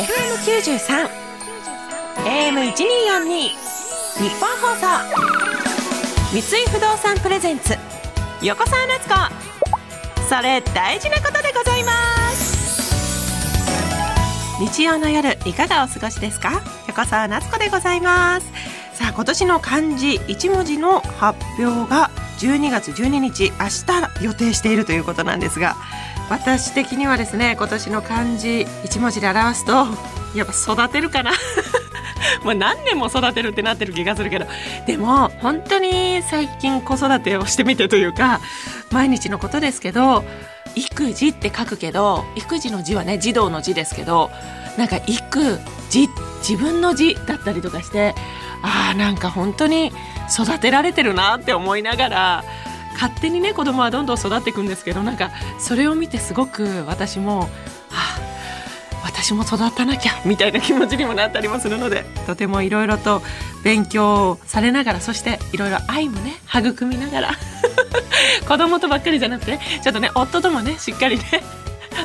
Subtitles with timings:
[0.00, 1.10] FM93
[2.24, 4.86] AM1242 日本放送。
[6.32, 7.76] 三井不動産プレゼンツ。
[8.40, 9.14] 横澤夏子。
[10.26, 11.92] それ大事なことでございま
[12.30, 12.80] す。
[14.60, 16.62] 日曜の夜いかがお過ごしですか？
[16.88, 18.46] 横澤夏子でございます。
[18.94, 22.10] さあ今年の漢字一文字の発表が
[22.40, 23.66] 12月12日明
[24.18, 25.76] 日予定しているということなんですが
[26.30, 29.72] 私的にはですね今年の漢字一文字で表すと
[30.34, 31.32] やっぱ育てるかな。
[32.44, 34.46] もう何年も育てるってなってる気がするけど。
[34.86, 38.40] でも本当に最近子育てをしてみてというか
[38.90, 40.24] 毎日のことですけど
[40.76, 44.30] 育児って書くけど育児の字はね児童の字ですけど
[44.78, 45.58] なんか育
[45.90, 46.08] 児
[46.48, 48.14] 自分の字だったりとかして
[48.62, 49.92] ああなんか本当に
[50.30, 52.44] 育てられてるなって思いながら
[52.94, 57.48] 勝手にね子供はどんどん育っていくんですけどなんかそれを見てすごく私も、
[57.90, 58.18] あ、
[59.04, 63.22] 私も育たなきゃみたいな気持ちにもなったりもするのでとてもいろいろと
[63.64, 67.30] 勉強されながらそしていろいろ愛もね育みながら
[68.46, 71.24] 子供とばっかりじゃなくてちょっとね夫ともねしっかりね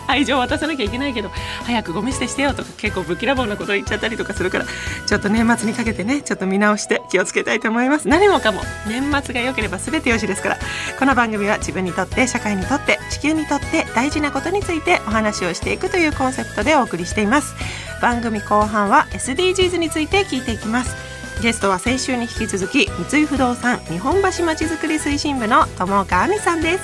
[0.08, 1.30] 愛情を渡さなきゃいけないけど
[1.66, 4.66] 早くゴミ捨てしてよとか結構ぶきらぼうなこと言っちゃったりとかするから
[5.06, 8.08] ちょっと年末にかけてねちょっと見直して気をつけたいと思います。
[8.08, 10.58] 何もかも年末が良ければ全てよしですから
[11.00, 17.56] この番組は自分にとって社会にとって地球にとって大事なことについてお話をしていくというコンセプトでお送りしています。
[18.02, 21.15] 番組後半は SDGs について聞いていきます。
[21.42, 26.84] ゲストは先週に引き続き三井不動産日本橋まちづくり推進部の友岡亜美さんです。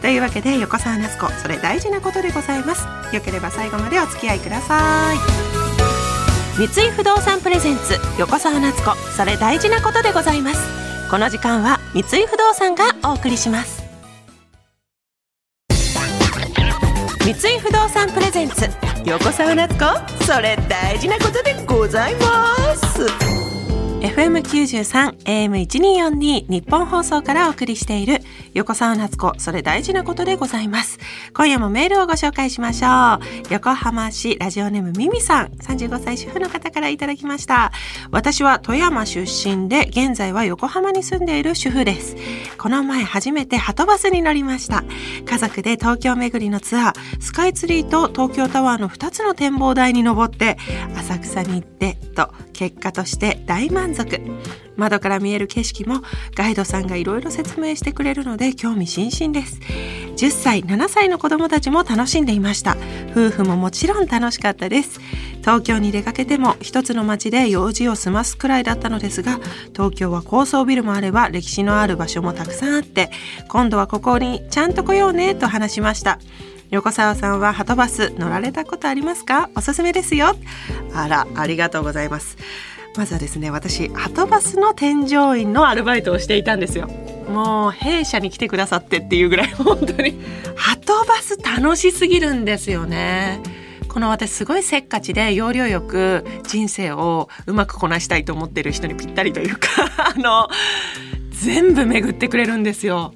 [0.00, 2.86] というわけで横澤夏子それ大事なことでございます。
[3.14, 5.16] よければ最後までお付き合いください。
[6.58, 10.60] 三井不動産プレゼンツ横澤夏子それ大事なことでございます。
[11.10, 13.82] この時間は三井不動産がお送りします。
[17.20, 18.68] 三井不動産プレゼンツ
[19.04, 23.51] 横澤夏子それ大事なことでございます。
[24.02, 28.18] FM93 AM1242 日本放送からお送りしている
[28.52, 30.98] 横澤夏子それ大事なことでございます。
[31.32, 32.88] 今夜もメールをご紹介しましょ
[33.48, 33.52] う。
[33.52, 37.70] 横浜市ラジオネームミミさん35歳主婦の方からいただきました。
[38.10, 42.16] 私は富山出身で現在は横浜に住んでいる主婦です。
[42.58, 44.82] この前初めてハトバスに乗りました。
[45.24, 50.58] 家族で東京巡りのツアースカイツリーと東京タワーの2つの展望台に登って
[50.96, 53.91] 浅草に行ってと結果として大満足。
[53.94, 54.20] 足
[54.76, 56.02] 窓から見える景色も
[56.34, 59.60] ガイドさんがいろいろ説明してくれるので興味津々です。
[60.16, 62.76] 10歳7歳の子供たちも楽しんでいました。
[63.10, 65.00] 夫婦ももちろん楽しかったです。
[65.40, 69.40] 東京に出かけても一つの街で用事を済ますくらいだったのですが
[69.72, 73.10] 東京は高層ビルもあれば歴史のある場所もたくさんあって
[73.48, 76.20] 今度はここにちゃんと来ようねと話しました。
[76.70, 79.50] 横澤さんはハトバス乗られたことありますか？
[79.56, 80.36] おすすめですよ。
[80.94, 82.38] あらありがとうございます。
[82.96, 86.88] まずはですね私ハトバスの添乗員のアルバイトをしていたんですよ。
[87.28, 90.20] もう弊社に来てくださってっていうぐらい本当に。
[90.56, 93.40] ハトバス楽しすぎるんですよね。
[93.88, 99.68] この私すごいせっかちで要領よく人生をうまくこなしたいと思ってる人にぴったりというか
[100.16, 100.48] あの
[101.30, 103.14] 全部巡ってくれるんですよ。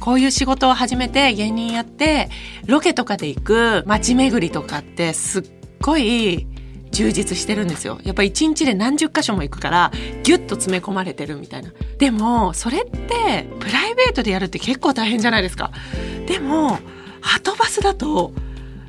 [0.00, 2.28] こういう仕事を始めて芸人やって
[2.66, 5.42] ロケとかで行く街巡りとかってすっ
[5.80, 6.46] ごい
[6.96, 7.98] 充実してるんですよ。
[8.04, 9.92] やっぱ一日で何十箇所も行くから
[10.22, 11.70] ギュッと詰め込まれてるみたいな。
[11.98, 15.72] でもそれってプライベートでやるって結構大変じゃないですか。
[16.26, 16.78] でも
[17.20, 18.32] ハトバスだと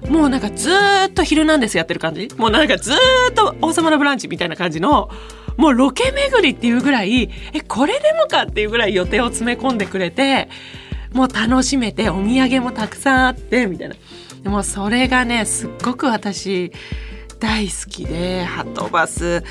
[0.10, 0.72] もうなんかず
[1.08, 5.10] っと昼なんですやってる感じもうなんかずっと王様のブランチみたいな感じの
[5.58, 10.50] もうロケ巡りっていうぐらいえこれでもかっていうぐらい予定を詰め込んでくれて
[11.14, 13.96] もう楽しめてお土産もたくさんあってみたいな
[14.44, 16.72] でもそれがねすっごく私
[17.40, 19.44] 大好きでハトバス。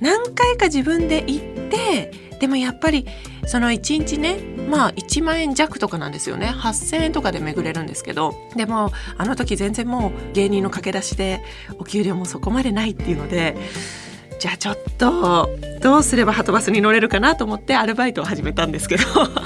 [0.00, 2.10] 何回か自分で行って
[2.40, 3.06] でもやっぱり
[3.46, 6.48] その1日ねまあ1万円弱とかなんですよね。
[6.48, 11.42] 8,000円とかで巡れるんですけどでもあの時全然もう芸人の駆け出しで
[11.78, 13.56] お給料もそこまでないっていうので
[14.40, 19.04] じゃあちょっとどうすればハトバスに乗れるかなと思ってアルバイトを始めたんですけど。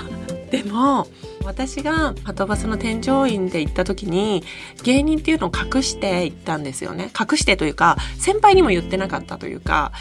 [0.50, 1.06] でも
[1.47, 4.43] 私がはとバスの添乗員で行った時に
[4.83, 9.93] 芸人っていうのを隠して行ったんですよね隠してというか先輩にも言ってなかったというか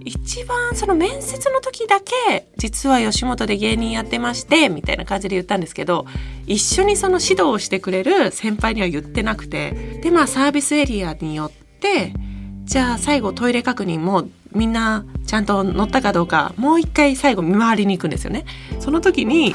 [0.00, 6.06] 一番その面接の時だけ実は吉本で芸人やってましてみたいな感じで言ったんですけど
[6.46, 12.12] 一緒にその指導をしてくれる先輩には言ってなくてでまあサービスエリアによって
[12.64, 18.46] じゃあ最後トイレ確認もみんなちゃんと乗ったかどうかもう一回最後見回りに行くんですよね。
[18.80, 19.54] その時に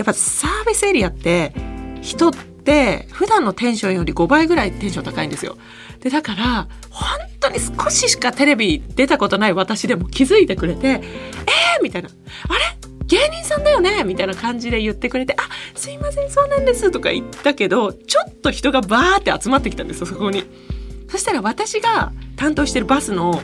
[0.00, 1.52] やっぱサービスエリアって
[2.00, 5.58] 人って普段のテンションより5倍ぐらいテンション高いんですよ。
[6.00, 7.06] でだから本
[7.38, 12.08] 当に少ししかテレビ出たことない私でも気づいてくれて「えー!」みたいな
[12.48, 12.60] 「あれ？
[13.08, 14.04] 芸人さんだよね？
[14.04, 20.44] みたいな感じで言ってくれて、あ、すいません、そうなんですとか言ったけど、ちょっと人がバーって集まってきたんですよ、そこに。
[21.08, 23.42] そしたら私が担当してるバスの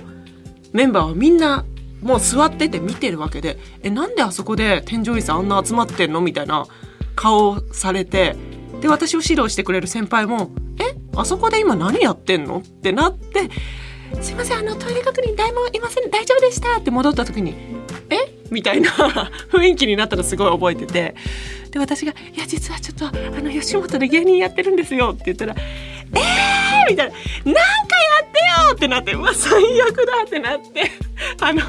[0.73, 1.65] メンバーはみんな
[2.03, 6.67] もう座ってて見てるわけで、え、なんであそこで添乗員さんあんな集まってんのみたいな
[7.15, 8.37] 顔をされて、
[8.81, 13.49] で、私を指導してくれる先輩も、え、あそこで今何やってんのってなって、
[14.21, 17.55] すいません、あの、トイレ確認誰もいません、大丈夫でしたって戻った時に、
[18.11, 18.91] えみたいな
[19.51, 21.15] 雰囲気になったのすごい覚えてて。
[21.71, 27.61] で、私が、いや、実はちょっと、あの、吉本で芸人やってるんですよって言ったら、えーみたいな、なんかや
[28.23, 30.91] ってよってなって、うわ、最悪だってなって、
[31.41, 31.63] あの、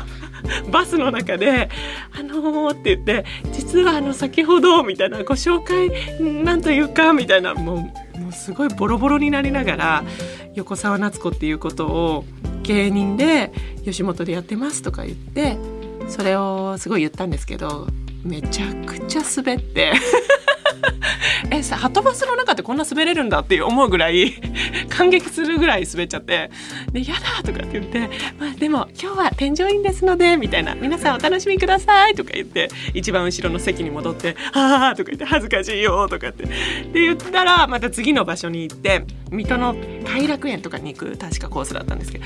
[0.72, 1.70] バスの中で
[2.18, 5.90] 「あのー」って言って「実はあの先ほど」みたいなご紹介
[6.20, 10.04] なんというかみたいなもうもうすごいボロボロになりながら
[10.56, 12.26] 横澤夏子っていうことを
[12.64, 13.52] 芸人で
[13.86, 15.58] 吉本でやってますとか言って
[16.08, 17.88] それをすごい言ったんですけど
[18.24, 19.94] めちゃくちゃ滑って。
[21.52, 24.34] えさハトバスの中ってこんな滑れるんだって思うぐらい
[24.90, 26.52] 感激するぐらい滑っちゃって
[26.92, 28.10] 「でやだ!」とかって言って
[28.40, 39.76] 「まあ、でも今日は添乗員ですので」みたいな「皆さんお楽しみください」とか言って一番後ろの席に戻って「はあ」とか言って「恥ずかしいよ」とかってで言ったらまた次の場所に行って水戸の
[40.06, 42.26] 偕楽園とかに行く確かコースだったんですけど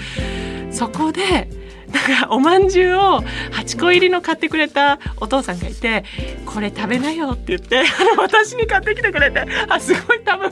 [0.71, 1.49] そこで
[1.91, 3.21] なんかおまんじゅうを
[3.51, 6.05] 8個入りの買ってくれたお父さんがいて
[6.45, 7.83] 「これ食べなよ」って言って
[8.31, 10.51] 私に買ってきてくれてあすごい多分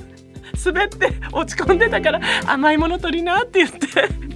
[0.66, 3.88] 滑って落ち込んでたから甘いもの取りなって言って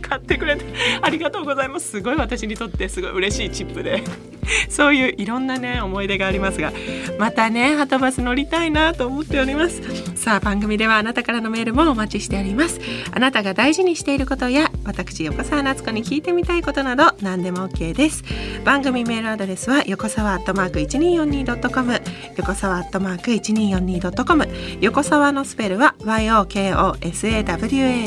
[0.01, 0.63] 買ってくれて
[1.01, 1.91] ありがとうございます。
[1.91, 4.03] すごい私にとってすごい嬉しいチップで。
[4.69, 6.71] そういういろんなね思い出がありますが
[7.17, 9.81] またねはとバス乗りたいなと思っております。
[10.15, 12.79] さあ番組ではあなたからのメールもお待ちしております。
[13.11, 18.23] あなたが大事にしていることや私横澤夏子に聞いてみたいことなど何でも OK です。
[18.63, 22.01] 番組メールアドレスは横澤アットマーク 1242.com
[22.37, 24.47] 横澤アットマーク 1242.com
[24.81, 27.53] 横澤のスペルは YOKOSAWA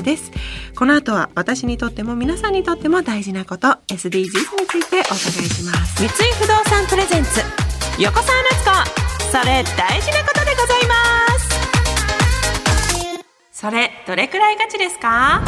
[0.03, 0.31] です。
[0.75, 4.29] この後は私にとっても皆さんにとっても大事なこと SDGs に
[4.69, 6.03] ついてお伺いします。
[6.26, 7.40] 井不動産プレゼンツ。
[7.99, 9.31] 横澤夏子。
[9.31, 10.94] それ大事なことでございま
[11.38, 11.46] す。
[13.52, 15.40] それどれくらいガチですか？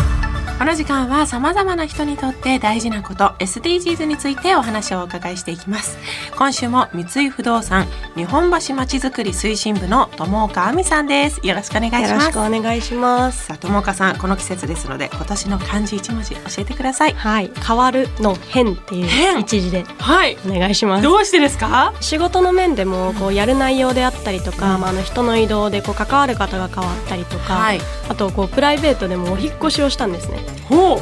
[0.58, 5.96] この時間は様々な人にとって大事なこと SDGs についてお話をお伺いしていきます。
[6.37, 11.40] 今週も三井不動産日本橋まちづくり推進部の友岡亜美さんです。
[11.46, 12.10] よろしくお願いします。
[12.10, 13.46] よろしくお願いします。
[13.46, 17.14] さあ友岡さんこの季節ですので今年の漢字一文字教えてください。
[17.14, 17.52] はい。
[17.64, 20.37] 変わるの変っていう一字ではい。
[20.44, 21.05] お願いします。
[21.05, 21.94] どうしてですか？
[22.00, 30.47] 仕事の面でもこうやる内容であったりとか、うん、まあ、あの人の移動でこう関わる方が変わったりとか、はい、あとこうプライベートでもお引越しをしたんですね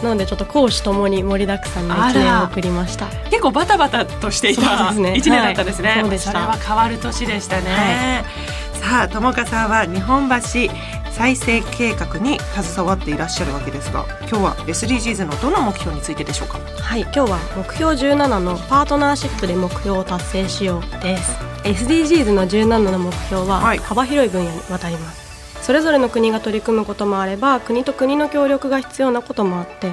[0.02, 3.06] なのでちょっと講師ともに盛りだくさんの1年を送りました。
[3.30, 6.32] 結構バタバタとしていた1年だったんですね、はい、そうでした。
[6.32, 8.24] それは変わる年でしたね、
[8.74, 10.36] はい、さあ友香さんは日本橋
[11.10, 16.58] 再生計画に携わっていらっしゃるわけですが今日は SDGs のどの目標についてでしょうか？
[16.58, 17.00] はい。
[17.02, 21.32] 今日は目標17のパートナーシップで目標を達成しようです。
[21.64, 25.25] SDGs の17の目標は幅広い分野にわたります、はい
[25.66, 29.90] それぞれの国が取り組むこともあれば国と国の協力が必要なこともあって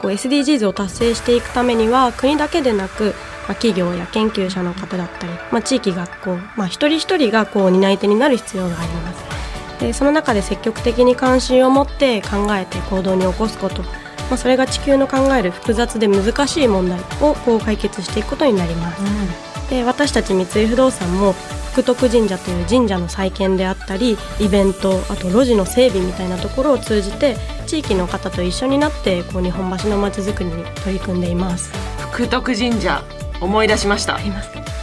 [0.00, 3.14] こう SDGs を達成していくためには国だけでなく、まあ、
[3.54, 9.80] 企業や研究者の方だったり、まあ、地域学校、まあ、一人一人がこう担い手になる必要があります。
[9.80, 13.82] でその中で積極的に関心を持って考えて行動に起こすこと。
[13.82, 21.34] まあ、それが地球の考える複雑で難しい問題をこう解決していくことになります、うん、で私たち三井不動産も
[21.72, 31.70] 福徳神社という神社の再建であったりイベントあと路地の整備みたいなところを通じて地域の方と一緒になってこう日本橋のまちづくりに取り組んでいます。
[31.98, 33.04] 福徳神社
[33.42, 34.18] 思い出しました。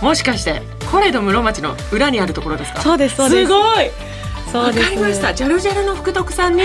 [0.04, 2.82] もしかしてコレド室町の裏にあるところですか？
[2.82, 3.48] そうですそうです。
[3.48, 3.90] すごい！
[4.54, 5.34] わかりました。
[5.34, 6.62] ジャルジャルの福徳さんに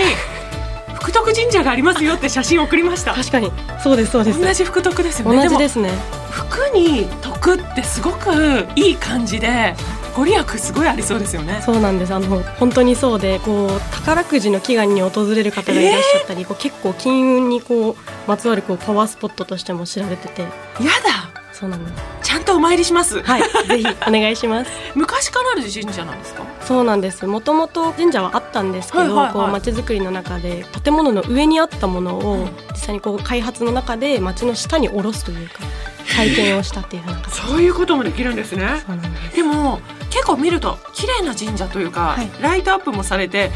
[1.09, 3.15] 福徳神社がありますよって写真送りました。
[3.15, 3.51] 確かに。
[3.83, 4.39] そうですそうです。
[4.39, 5.43] 同じ福徳ですよね。
[5.43, 5.89] 同じですね。
[6.29, 9.75] 服に徳ってすごくいい感じで
[10.15, 11.61] ご利益すごいありそうですよね。
[11.65, 12.13] そうなんです。
[12.13, 17.95] あの本当にそうでこう宝くじの祈願に訪れる方がいらっしゃったり、えー、こう結構金運にこう
[18.27, 20.43] まつわるこうパワースポットとしても知られてて。
[20.43, 21.28] やだ
[21.59, 22.03] そうなんです。
[22.23, 23.21] ちゃんとお参りします。
[23.21, 23.41] はい。
[23.67, 24.71] ぜひお願いします。
[24.95, 26.43] 昔からある神社なんですか？
[26.61, 27.25] そうなんです。
[27.27, 35.55] もともと神社はあったんですけど、はいはいはい、こう街づくりの中で建物の上にあったものを実際にこう開発の中で街の下に下ろすというか
[36.15, 38.81] 体験をしたっていうそういうこともできるんですね。
[39.35, 43.51] でも結構見ると綺麗な神社というか、はい、ライトアップもされて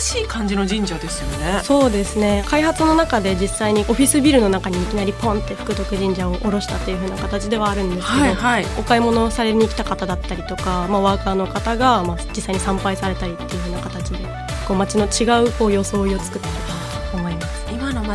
[0.00, 1.60] 新しい感じの神社ですよね。
[1.62, 2.44] そうですね。
[2.46, 14.18] 開発の中で実際にオフィスビルの中にいきなりポンって福徳神社を下ろしたっていう風な形ではあるんですけど、はいはい、お買い物をされに来た方だったりとか、まあ、ワーカーの方が、まあ、実際に参拝されたりっていう風な形で
[14.66, 16.54] こう街の違うこう装いを作ってる。
[16.54, 16.83] と思います今の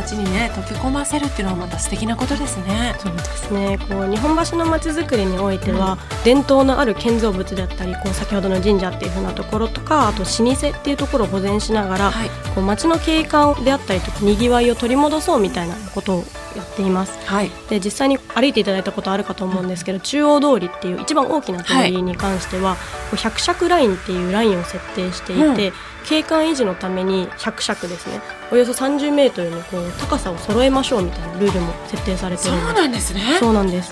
[0.02, 2.94] 街にね溶け込ませるっていうのはまた素敵なことですね。
[2.98, 3.78] そうですね。
[3.88, 16.24] こう日本橋の街づくりにおいては、うん、伝統のある建造物であったりこう先ほどの神社っていうふうなところとかあと老舗っていうところを保全しながら、はい、こう街の景観であったりとかにぎわいを取り戻そうみたいなことを
[16.56, 22.76] やっています、はい、で実際に歩いていただいたことあるかと思うんですけど、うん、中央通りっていう一番大きな通りに関しては、は
[23.12, 28.20] い、100尺ラインっていうラインを設定していて、うん景観維持のために100尺ですね。
[28.50, 33.20] およそ30メートルのこう高さを揃えましょうみたいなルールも設定されてるそうなんですね。
[33.38, 33.90] そうなんです。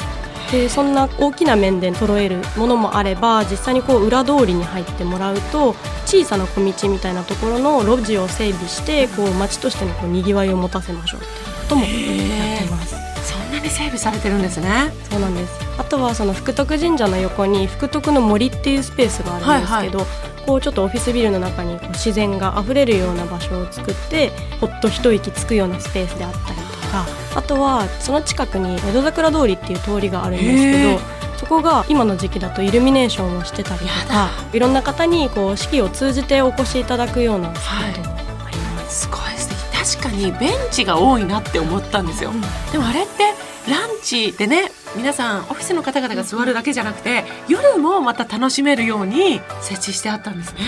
[0.50, 5.74] でそんな大きな面で揃えるものもあれば実際にこう裏通りに入ってもらうと
[6.06, 11.20] 小さな小道みたいなところの路地を整備してこう街としてのこうにぎわいを持たせましょう
[11.68, 12.96] ともやっています。
[13.24, 14.90] そんなに整備されてるんですね。
[15.10, 15.52] そうなんです。
[15.76, 24.30] あとはその福徳神社の横に福徳の森っていうスペースがあるんですけど、はいはいこうちょっとオフィスビルの中にこう自然があふれるような場所を作って
[24.62, 37.08] ほっと一息つくようなスペースであったりとかあとはその近くに江戸桜通りっていう通りがあるんですけどそこが今の時期だとイルミネーションをしてたりとかいろんな方にこう四季を通じてお越しいただ。
[37.08, 42.40] くようなスポットもあります、はい、すごい素敵確かにベンチが多いなって思ったんですよ、うん、
[42.72, 43.37] でもあれって
[43.68, 50.60] ランチでね皆さんオフィスの方々が座るだけじゃなくて夜もまた楽しめるように設置してあったんですね。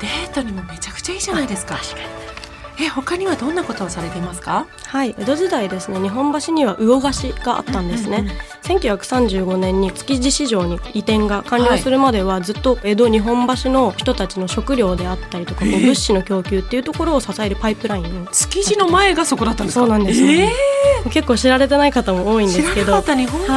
[0.00, 1.78] デートにもめちゃくちゃいいじゃないですか。
[2.80, 4.66] え他にはどんなことをされていますか？
[4.86, 20.46] はい江戸時代ですね日本橋には魚河岸があったんですね、うんうんうん、1935年に築地市場に移転が完了するまではずっと江戸日本橋の人たちの食料であったりとか物資の供給っていうところを支えるパイプライン築地の前がそこだったんですそうなんです、え。
[20.46, 20.48] ー、
[21.10, 23.00] 結構知られてない方も多いんですけど。
[23.02, 23.52] 日本橋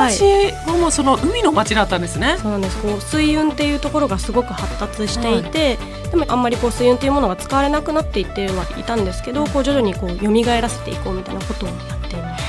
[0.72, 2.77] はもうその海の町だったんですね、はい、そうなんです。
[2.77, 12.46] こう水運っていうところがすごく発達していて、はい、でもあんまりこう水運っていうものが使われなくなっていってはいたんですけどこう徐々にこう蘇らせていこうみたいなことをやっています。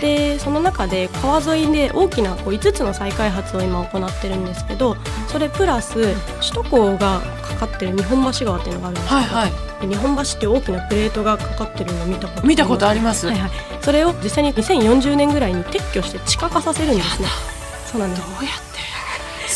[0.00, 4.96] でその中で川沿いで大きなこう5つの再開発を今行ってるんですけど
[5.26, 13.50] それプラス首都高がかかってる日本橋川っていうのがあるんですけど、はいはい、日本橋って大きなプレートがかかってるのを見たこと見たことあります、はいはい、
[13.82, 17.28] それを実際に2040年ぐらいに撤去して地下化させるんですね。
[17.86, 18.22] そうなんです。
[18.22, 18.75] どうやって？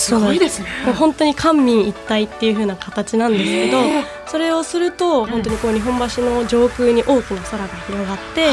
[0.01, 0.69] すごいですね。
[0.99, 3.79] 本当に官民一体っていう風な形なんですけど
[4.27, 8.49] それをすると本当にこう日本橋の上空に大きな空が広がって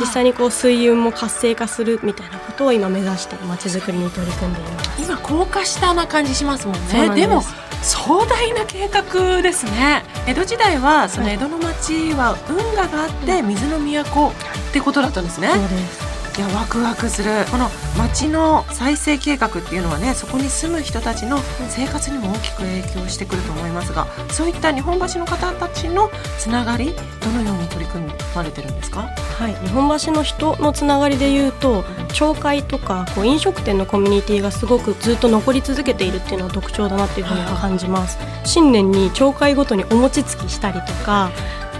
[0.00, 5.02] 実際にこう水運も活性化するみたいなことを今目指してまちづくりに取り組んでいます。
[5.02, 7.10] 今高架下な感じしますもんね。
[7.14, 7.42] でも
[7.82, 10.04] 壮大な計画ですね。
[10.26, 17.44] 江戸時代はその江戸の町は運河があって水の都ってことだったんですね、そうですいやワクワクする。
[17.50, 17.68] この
[17.98, 29.02] 町の再生計画っていうのはねそこに住む人たちの生活にも大きく影響してくると思いますがそういった日本橋の方たちのつながりどのように取り組まれてるんですか？
[29.02, 29.54] はい。
[29.66, 31.84] 日本橋の人のつながりでいうと
[32.14, 38.16] 町会とかこう飲食店のコミュニティがすごくずっと残り続けているっていうのは特徴だなっていうふうに感じます。
[38.44, 41.30] 新年に町会ごとにお餅つきしたりとか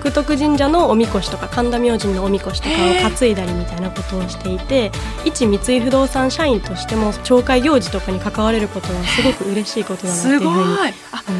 [0.01, 4.91] 福徳神社のおみこしとか神田明神のおみこしとかを担いだりみたいなことをしていて
[5.27, 10.93] 一三井不動産社員としても町会行事とかに関われることはすごく嬉しいことだなっていうふうに思い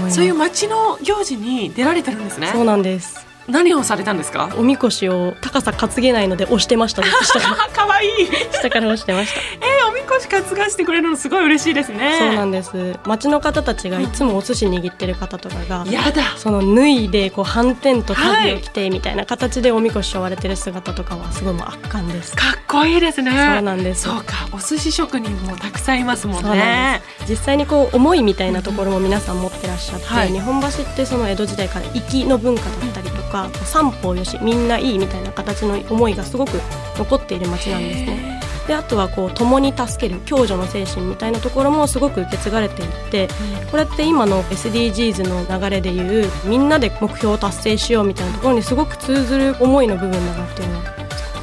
[0.03, 0.15] ます。
[0.15, 2.51] そういう町の行事に出られてるんですね。
[2.53, 3.27] そうなんです。
[3.49, 4.51] 何をされたんですか？
[4.59, 7.09] おみこしを高さ担げないので押してましたか。
[7.87, 8.11] わいい。
[8.53, 9.41] 下から押してました。
[9.67, 12.19] えー、おみこし担がしてくれるのすごい嬉しいですね。
[12.19, 12.99] そうなんです。
[13.07, 16.37] 町の方たちがいつもお寿司握ってる方とかが、やだ。
[16.37, 22.35] その脱いでこう反転とタビを着てみたいな形でおみこしを割れてる姿とかはすごいもう圧巻です。
[22.37, 23.31] かっこいいですね。
[23.31, 24.03] そうなんです。
[24.03, 27.03] そうかお寿司職人もたくさんいますもんね。
[27.29, 36.61] 実際にこう思いみたいなところも皆さん持ってらっしゃって、はい、日本橋ってその江戸時代から粋の文化だったりとか三方よしみんないいみたいな形の思いがすごく
[36.97, 38.30] 残っている街なんですね。
[38.71, 43.27] であとはこう共に助ける共助の精神みたいなところもすごく受け継がれていって
[43.73, 50.83] これって今の SDGs の流れでいうみんなで目標を達成しようみたいなところにすごく通ずる思いの部分だなっていうのを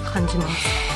[0.06, 0.48] 感じま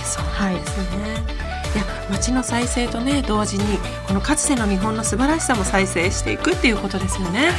[0.06, 0.14] す。
[0.14, 0.24] そう
[0.54, 1.42] ですね、はい
[1.74, 3.64] いや街の再生とね同時に
[4.06, 7.46] このかつての日本の素晴らしさも再生していくっていうことですよね。
[7.46, 7.52] はい、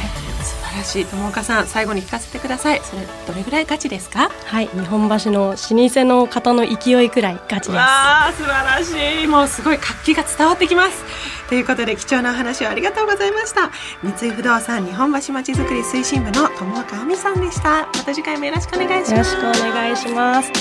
[0.73, 1.05] らしい。
[1.05, 2.81] 友岡さん最後に聞かせてください。
[2.83, 4.29] それどれぐらいガチですか？
[4.45, 4.67] はい。
[4.67, 7.77] 日本橋の老舗の方の勢いくらいガチです。
[7.77, 9.27] わあ素晴らしい。
[9.27, 11.03] もうすごい活気が伝わってきます。
[11.49, 13.71] ということで貴重なお話をありがとうございました。
[14.01, 17.85] 三井不動産日本橋まちづくり推進部の友岡亜美さんでした。
[17.85, 19.35] また次回もよろしくお願いします。
[19.35, 20.51] よろしくお願いします。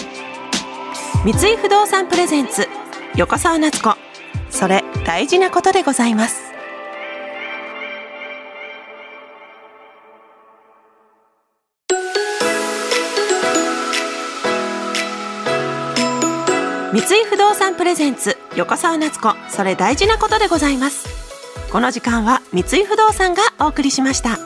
[1.25, 2.69] 三井不動産プレゼンツ
[3.17, 3.95] 横澤夏子。
[4.51, 6.52] それ大事なことでございます
[16.93, 19.35] 三井不動産プレゼンツ横澤夏子。
[19.49, 21.09] それ大事なことでございます。
[21.73, 24.39] この時間は三井不動産がお送りしました。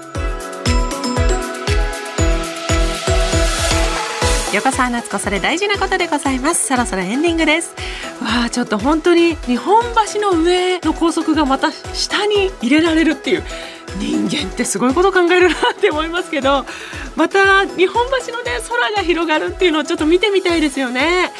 [4.54, 6.68] 横澤夏子それ大事なことでございます。
[6.68, 7.74] そろそろエンディングです。
[8.22, 9.82] わあちょっと本当に日本
[10.14, 13.42] 橋の上の高速がまた下に入れられるっていう
[13.98, 16.64] 人間ってすごいこと考えるなって思いますけど
[17.16, 21.32] また日本橋のね空が広がるっていうのをちょっと見てみたいですよね。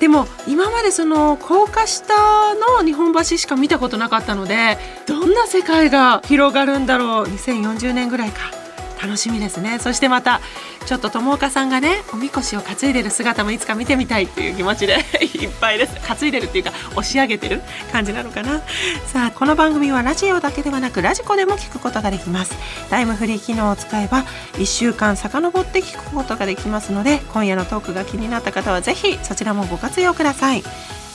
[0.00, 8.57] でも今までその高架下の日本橋しか見たことなかったのでどんな世界が広がるんだろう2040年ぐらいか。
[9.02, 9.78] 楽しみですね。
[9.78, 10.40] そしてまた
[10.86, 15.94] ちょっと友岡さんがねおみこしを担いでる姿もいつか見てみたいっていう気持ちで いっぱいです。
[16.00, 17.62] 担いでるっていうか押し上げてる
[17.92, 18.60] 感じなのかな。
[19.06, 22.52] さあこの番組はラジオだけではなくラジコでも聞くことができます。
[22.90, 24.24] タイムフリー機能を使えば
[24.54, 30.62] 1週間遡って聞くことができますので今夜のトークが気になった方はぜひそちらもご活用ください。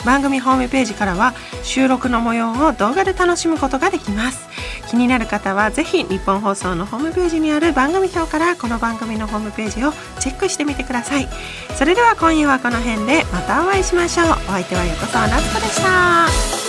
[0.06, 1.34] 番組ホームページからは
[1.64, 4.48] 収録の模様を動画で楽しむことができます。
[4.90, 11.28] 気になる方はぜひ日本放送のホームページにある番組表からこの番組のホームページをチェックしてみてください。
[11.76, 14.28] それでは今夜はこの辺でまたお会いしましょう。
[14.28, 16.63] お相手は横澤夏子でした。